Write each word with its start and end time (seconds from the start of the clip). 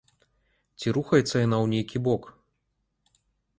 Ці 0.79 0.93
рухаецца 0.97 1.35
яна 1.45 1.57
ў 1.63 1.73
нейкі 1.75 1.97
бок? 2.09 2.23